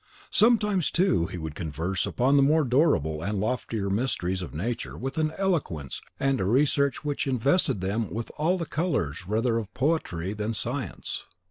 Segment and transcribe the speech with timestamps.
[0.31, 4.97] Sometimes, too, he would converse upon the more durable and the loftier mysteries of Nature
[4.97, 9.71] with an eloquence and a research which invested them with all the colours rather of
[9.75, 11.27] poetry than science.